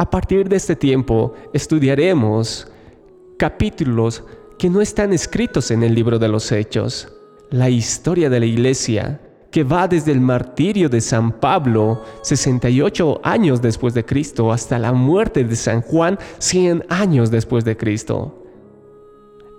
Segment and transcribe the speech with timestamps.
[0.00, 2.70] A partir de este tiempo estudiaremos
[3.36, 4.22] capítulos
[4.56, 7.12] que no están escritos en el libro de los Hechos.
[7.50, 13.60] La historia de la iglesia, que va desde el martirio de San Pablo, 68 años
[13.60, 18.44] después de Cristo, hasta la muerte de San Juan, 100 años después de Cristo.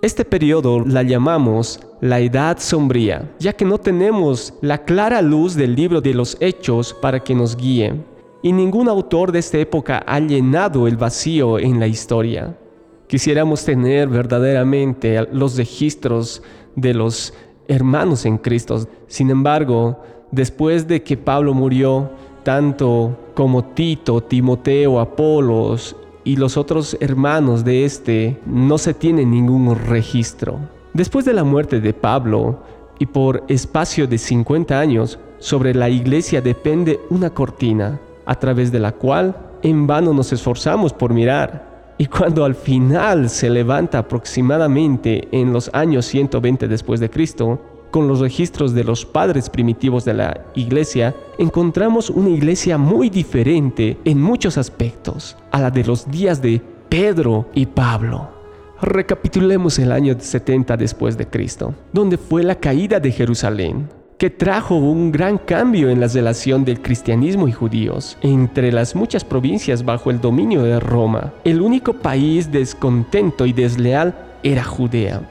[0.00, 5.74] Este periodo la llamamos la Edad Sombría, ya que no tenemos la clara luz del
[5.74, 8.02] libro de los Hechos para que nos guíe,
[8.42, 12.56] y ningún autor de esta época ha llenado el vacío en la historia.
[13.06, 16.42] Quisiéramos tener verdaderamente los registros
[16.76, 17.34] de los
[17.68, 18.86] hermanos en Cristo.
[19.08, 20.00] Sin embargo,
[20.30, 22.10] después de que Pablo murió,
[22.42, 29.74] tanto como Tito, Timoteo, Apolos y los otros hermanos de este, no se tiene ningún
[29.74, 30.58] registro.
[30.94, 32.60] Después de la muerte de Pablo,
[32.98, 38.80] y por espacio de 50 años, sobre la iglesia depende una cortina, a través de
[38.80, 41.94] la cual en vano nos esforzamos por mirar.
[41.98, 48.08] Y cuando al final se levanta aproximadamente en los años 120 después de Cristo, con
[48.08, 54.20] los registros de los padres primitivos de la iglesia, encontramos una iglesia muy diferente en
[54.20, 58.28] muchos aspectos a la de los días de Pedro y Pablo.
[58.80, 63.90] Recapitulemos el año 70 después de Cristo, donde fue la caída de Jerusalén,
[64.20, 69.24] que trajo un gran cambio en la relación del cristianismo y judíos entre las muchas
[69.24, 71.32] provincias bajo el dominio de Roma.
[71.42, 75.22] El único país descontento y desleal era Judea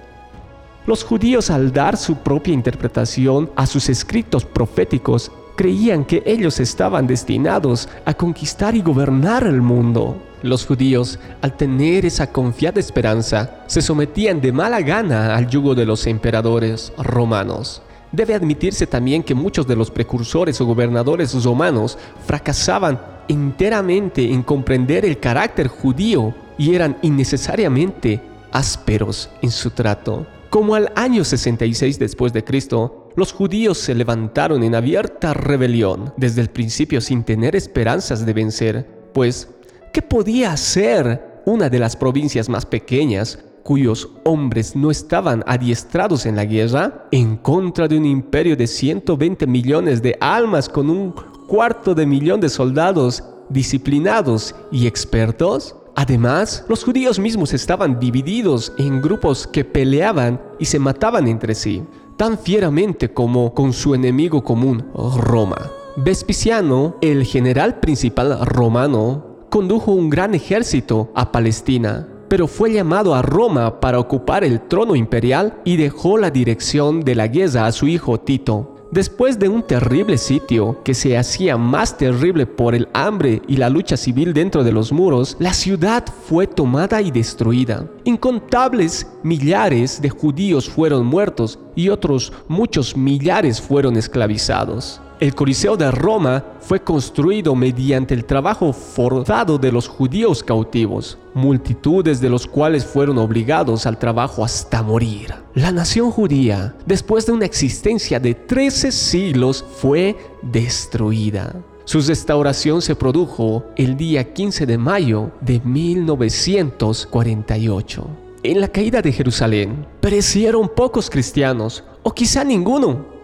[0.89, 7.05] los judíos al dar su propia interpretación a sus escritos proféticos creían que ellos estaban
[7.05, 10.17] destinados a conquistar y gobernar el mundo.
[10.41, 15.85] Los judíos, al tener esa confiada esperanza, se sometían de mala gana al yugo de
[15.85, 17.83] los emperadores romanos.
[18.11, 25.05] Debe admitirse también que muchos de los precursores o gobernadores romanos fracasaban enteramente en comprender
[25.05, 28.21] el carácter judío y eran innecesariamente
[28.51, 30.25] ásperos en su trato.
[30.49, 36.41] Como al año 66 después de Cristo, los judíos se levantaron en abierta rebelión desde
[36.41, 39.49] el principio sin tener esperanzas de vencer, pues,
[39.93, 43.37] ¿qué podía hacer una de las provincias más pequeñas
[43.69, 49.45] cuyos hombres no estaban adiestrados en la guerra en contra de un imperio de 120
[49.45, 51.13] millones de almas con un
[51.45, 55.75] cuarto de millón de soldados disciplinados y expertos?
[55.95, 61.83] Además, los judíos mismos estaban divididos en grupos que peleaban y se mataban entre sí,
[62.17, 65.69] tan fieramente como con su enemigo común, Roma.
[65.95, 73.21] Vespasiano, el general principal romano, condujo un gran ejército a Palestina, pero fue llamado a
[73.21, 77.87] Roma para ocupar el trono imperial y dejó la dirección de la guerra a su
[77.87, 78.75] hijo Tito.
[78.91, 83.69] Después de un terrible sitio que se hacía más terrible por el hambre y la
[83.69, 87.85] lucha civil dentro de los muros, la ciudad fue tomada y destruida.
[88.03, 94.99] Incontables millares de judíos fueron muertos y otros muchos millares fueron esclavizados.
[95.19, 102.21] El Coliseo de Roma fue construido mediante el trabajo forzado de los judíos cautivos, multitudes
[102.21, 105.33] de los cuales fueron obligados al trabajo hasta morir.
[105.55, 111.53] La nación judía, después de una existencia de 13 siglos, fue destruida.
[111.83, 118.07] Su restauración se produjo el día 15 de mayo de 1948.
[118.43, 123.18] En la caída de Jerusalén, perecieron pocos cristianos, o quizá ninguno,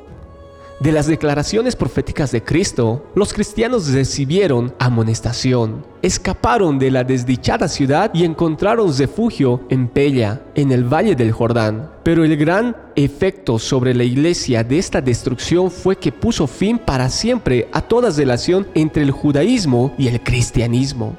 [0.80, 8.12] de las declaraciones proféticas de Cristo, los cristianos recibieron amonestación, escaparon de la desdichada ciudad
[8.14, 11.92] y encontraron refugio en Pella, en el valle del Jordán.
[12.04, 17.10] Pero el gran efecto sobre la iglesia de esta destrucción fue que puso fin para
[17.10, 21.16] siempre a toda relación entre el judaísmo y el cristianismo.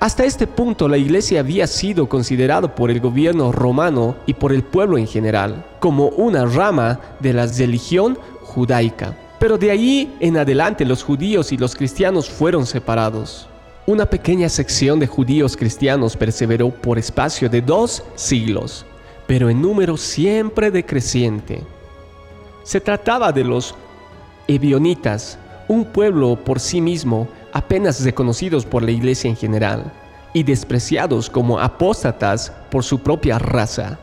[0.00, 4.62] Hasta este punto la iglesia había sido considerada por el gobierno romano y por el
[4.62, 8.18] pueblo en general como una rama de la religión
[8.58, 9.14] judaica.
[9.38, 13.48] Pero de ahí en adelante los judíos y los cristianos fueron separados.
[13.86, 18.84] Una pequeña sección de judíos cristianos perseveró por espacio de dos siglos,
[19.28, 21.62] pero en número siempre decreciente.
[22.64, 23.76] Se trataba de los
[24.48, 25.38] ebionitas,
[25.68, 29.92] un pueblo por sí mismo apenas reconocidos por la iglesia en general
[30.32, 33.98] y despreciados como apóstatas por su propia raza.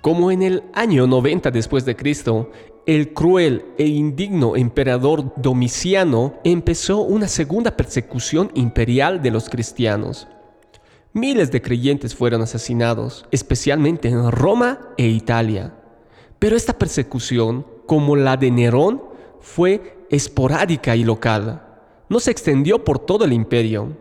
[0.00, 2.50] Como en el año 90 después de Cristo,
[2.88, 10.26] el cruel e indigno emperador Domiciano empezó una segunda persecución imperial de los cristianos.
[11.12, 15.74] Miles de creyentes fueron asesinados, especialmente en Roma e Italia.
[16.38, 19.02] Pero esta persecución, como la de Nerón,
[19.38, 21.66] fue esporádica y local.
[22.08, 23.98] No se extendió por todo el imperio.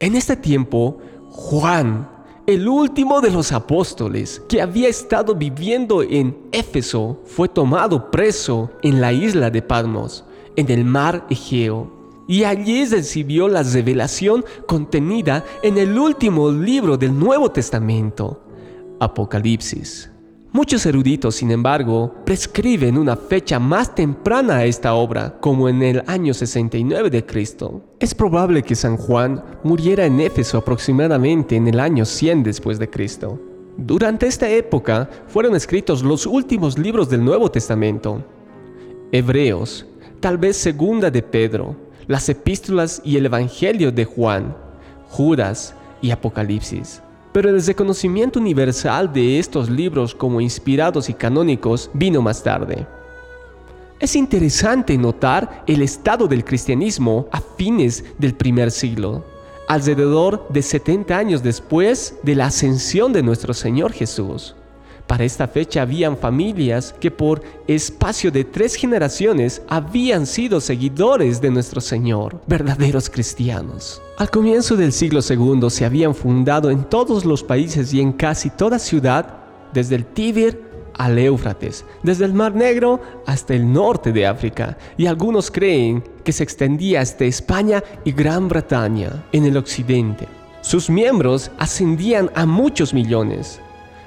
[0.00, 0.96] En este tiempo,
[1.28, 2.08] Juan,
[2.48, 9.02] el último de los apóstoles que había estado viviendo en Éfeso, fue tomado preso en
[9.02, 10.24] la isla de Patmos,
[10.56, 11.92] en el mar Egeo.
[12.26, 18.40] Y allí recibió la revelación contenida en el último libro del Nuevo Testamento,
[18.98, 20.10] Apocalipsis.
[20.50, 26.02] Muchos eruditos, sin embargo, prescriben una fecha más temprana a esta obra, como en el
[26.06, 27.82] año 69 de Cristo.
[28.00, 32.88] Es probable que San Juan muriera en Éfeso aproximadamente en el año 100 después de
[32.88, 33.38] Cristo.
[33.76, 38.24] Durante esta época fueron escritos los últimos libros del Nuevo Testamento.
[39.12, 39.84] Hebreos,
[40.20, 44.56] tal vez Segunda de Pedro, las epístolas y el Evangelio de Juan,
[45.10, 47.02] Judas y Apocalipsis
[47.38, 52.84] pero el reconocimiento universal de estos libros como inspirados y canónicos vino más tarde.
[54.00, 59.24] Es interesante notar el estado del cristianismo a fines del primer siglo,
[59.68, 64.56] alrededor de 70 años después de la ascensión de nuestro Señor Jesús.
[65.08, 71.50] Para esta fecha habían familias que por espacio de tres generaciones habían sido seguidores de
[71.50, 74.02] nuestro Señor, verdaderos cristianos.
[74.18, 78.50] Al comienzo del siglo II se habían fundado en todos los países y en casi
[78.50, 79.38] toda ciudad,
[79.72, 80.60] desde el Tíber
[80.98, 86.32] al Éufrates, desde el Mar Negro hasta el norte de África, y algunos creen que
[86.32, 90.28] se extendía hasta España y Gran Bretaña, en el occidente.
[90.60, 93.58] Sus miembros ascendían a muchos millones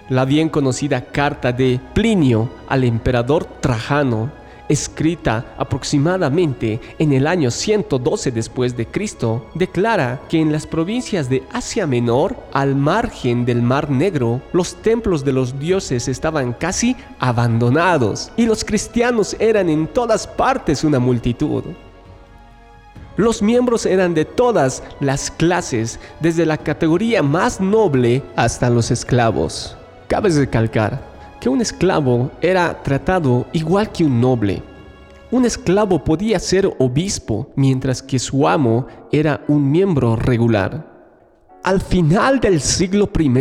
[0.10, 4.32] la bien conocida carta de Plinio al emperador Trajano,
[4.72, 11.44] escrita aproximadamente en el año 112 después de Cristo, declara que en las provincias de
[11.52, 18.32] Asia Menor, al margen del Mar Negro, los templos de los dioses estaban casi abandonados
[18.38, 21.64] y los cristianos eran en todas partes una multitud.
[23.18, 29.76] Los miembros eran de todas las clases, desde la categoría más noble hasta los esclavos.
[30.12, 31.02] Cabe recalcar
[31.40, 34.62] que un esclavo era tratado igual que un noble.
[35.32, 40.86] Un esclavo podía ser obispo mientras que su amo era un miembro regular.
[41.64, 43.32] Al final del siglo I,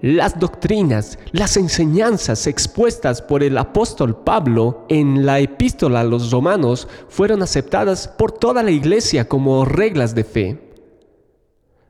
[0.00, 6.86] las doctrinas, las enseñanzas expuestas por el apóstol Pablo en la epístola a los romanos
[7.08, 10.71] fueron aceptadas por toda la iglesia como reglas de fe.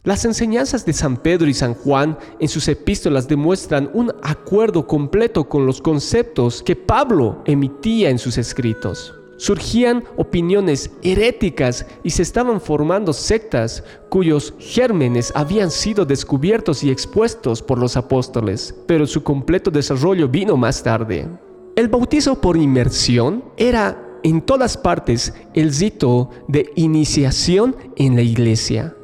[0.05, 5.49] Las enseñanzas de San Pedro y San Juan en sus epístolas demuestran un acuerdo completo
[5.49, 9.15] con los conceptos que Pablo emitía en sus escritos.
[9.37, 17.63] Surgían opiniones heréticas y se estaban formando sectas cuyos gérmenes habían sido descubiertos y expuestos
[17.63, 21.29] por los apóstoles, pero su completo desarrollo vino más tarde.
[21.77, 28.97] El bautizo por inmersión era en todas partes el rito de iniciación en la iglesia.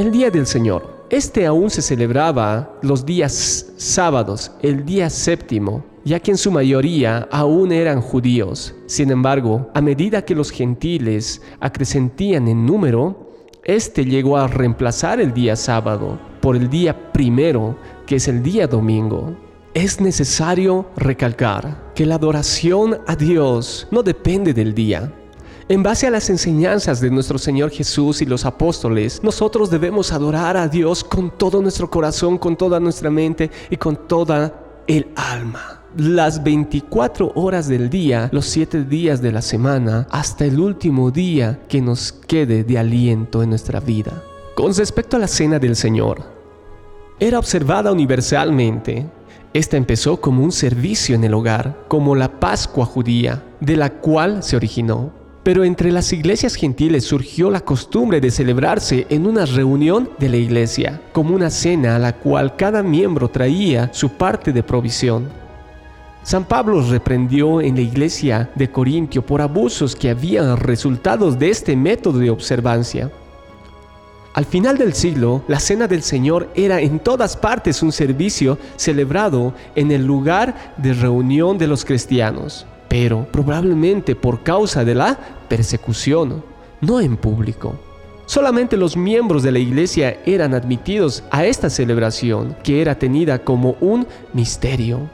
[0.00, 1.04] El Día del Señor.
[1.10, 7.28] Este aún se celebraba los días sábados, el día séptimo, ya que en su mayoría
[7.30, 8.74] aún eran judíos.
[8.86, 13.28] Sin embargo, a medida que los gentiles acrecentían en número,
[13.62, 17.76] este llegó a reemplazar el día sábado por el día primero,
[18.06, 19.36] que es el día domingo.
[19.74, 25.12] Es necesario recalcar que la adoración a Dios no depende del día,
[25.70, 30.56] en base a las enseñanzas de nuestro Señor Jesús y los apóstoles, nosotros debemos adorar
[30.56, 35.84] a Dios con todo nuestro corazón, con toda nuestra mente y con toda el alma.
[35.96, 41.60] Las 24 horas del día, los 7 días de la semana, hasta el último día
[41.68, 44.24] que nos quede de aliento en nuestra vida.
[44.56, 46.20] Con respecto a la cena del Señor,
[47.20, 49.06] era observada universalmente
[49.52, 54.44] esta empezó como un servicio en el hogar, como la Pascua judía, de la cual
[54.44, 55.19] se originó.
[55.42, 60.36] Pero entre las iglesias gentiles surgió la costumbre de celebrarse en una reunión de la
[60.36, 65.28] iglesia, como una cena a la cual cada miembro traía su parte de provisión.
[66.22, 71.74] San Pablo reprendió en la iglesia de Corintio por abusos que habían resultado de este
[71.74, 73.10] método de observancia.
[74.34, 79.54] Al final del siglo, la Cena del Señor era en todas partes un servicio celebrado
[79.74, 85.16] en el lugar de reunión de los cristianos pero probablemente por causa de la
[85.48, 86.42] persecución,
[86.80, 87.78] no en público.
[88.26, 93.76] Solamente los miembros de la iglesia eran admitidos a esta celebración, que era tenida como
[93.80, 95.08] un misterio.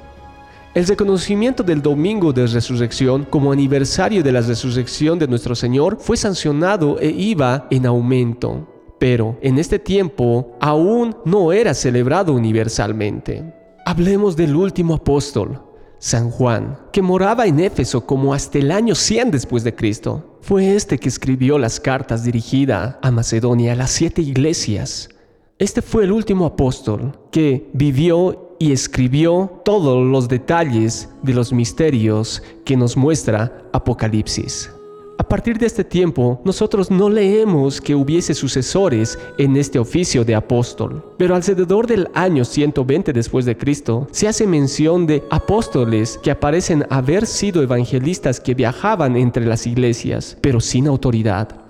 [0.75, 6.17] El reconocimiento del Domingo de Resurrección como aniversario de la resurrección de nuestro Señor fue
[6.17, 8.67] sancionado e iba en aumento,
[8.99, 13.53] pero en este tiempo aún no era celebrado universalmente.
[13.85, 15.66] Hablemos del último apóstol,
[16.07, 20.39] San Juan, que moraba en Éfeso como hasta el año 100 después de Cristo.
[20.41, 25.09] Fue este que escribió las cartas dirigidas a Macedonia a las siete iglesias,
[25.59, 32.41] Este fue el último apóstol que vivió y escribió todos los detalles de los misterios
[32.65, 34.71] que nos muestra Apocalipsis.
[35.19, 40.35] A partir de este tiempo, nosotros no leemos que hubiese sucesores en este oficio de
[40.35, 46.31] apóstol, pero alrededor del año 120 después de Cristo, se hace mención de apóstoles que
[46.31, 51.67] aparecen haber sido evangelistas que viajaban entre las iglesias, pero sin autoridad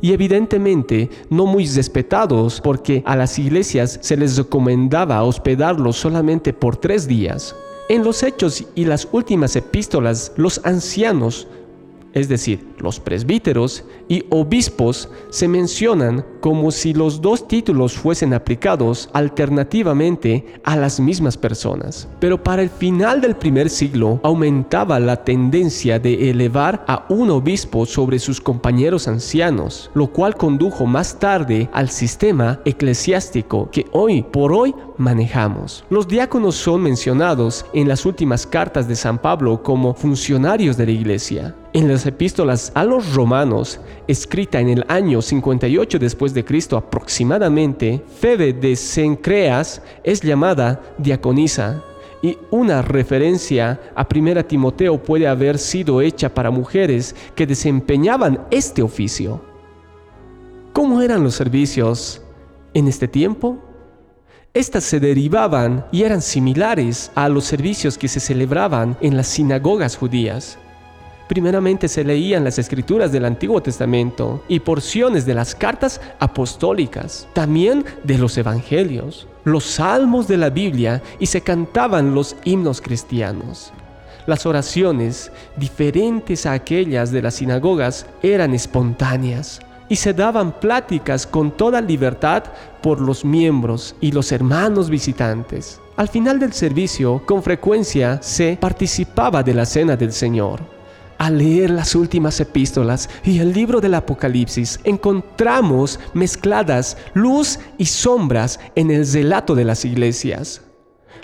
[0.00, 6.76] y evidentemente no muy respetados porque a las iglesias se les recomendaba hospedarlos solamente por
[6.76, 7.56] tres días.
[7.88, 11.48] En los hechos y las últimas epístolas, los ancianos
[12.12, 19.10] es decir, los presbíteros y obispos, se mencionan como si los dos títulos fuesen aplicados
[19.12, 22.08] alternativamente a las mismas personas.
[22.20, 27.86] Pero para el final del primer siglo aumentaba la tendencia de elevar a un obispo
[27.86, 34.52] sobre sus compañeros ancianos, lo cual condujo más tarde al sistema eclesiástico que hoy por
[34.52, 35.84] hoy manejamos.
[35.88, 40.92] Los diáconos son mencionados en las últimas cartas de San Pablo como funcionarios de la
[40.92, 41.54] iglesia.
[41.72, 48.02] En las epístolas a los romanos, escrita en el año 58 después de Cristo aproximadamente,
[48.20, 51.82] Febe de Cencreas es llamada diaconisa
[52.20, 58.82] y una referencia a 1 Timoteo puede haber sido hecha para mujeres que desempeñaban este
[58.82, 59.40] oficio.
[60.72, 62.22] ¿Cómo eran los servicios
[62.74, 63.67] en este tiempo?
[64.58, 69.96] Estas se derivaban y eran similares a los servicios que se celebraban en las sinagogas
[69.96, 70.58] judías.
[71.28, 77.84] Primeramente se leían las escrituras del Antiguo Testamento y porciones de las cartas apostólicas, también
[78.02, 83.72] de los evangelios, los salmos de la Biblia y se cantaban los himnos cristianos.
[84.26, 91.50] Las oraciones, diferentes a aquellas de las sinagogas, eran espontáneas y se daban pláticas con
[91.50, 92.44] toda libertad
[92.82, 95.80] por los miembros y los hermanos visitantes.
[95.96, 100.78] Al final del servicio, con frecuencia se participaba de la cena del Señor
[101.18, 108.60] al leer las últimas epístolas y el libro del Apocalipsis, encontramos mezcladas luz y sombras
[108.76, 110.62] en el relato de las iglesias.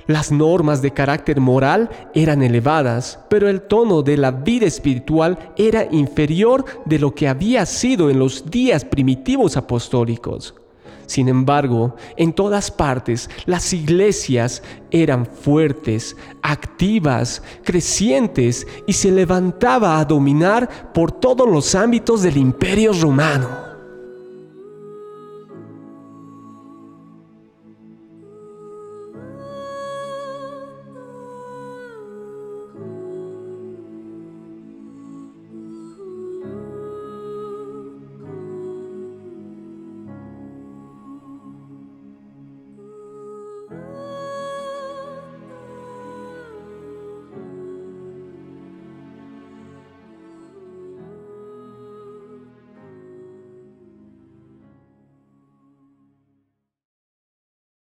[0.06, 5.88] Las normas de carácter moral eran elevadas, pero el tono de la vida espiritual era
[5.90, 10.54] inferior de lo que había sido en los días primitivos apostólicos.
[11.06, 20.04] Sin embargo, en todas partes las iglesias eran fuertes, activas, crecientes y se levantaba a
[20.04, 23.63] dominar por todos los ámbitos del imperio romano.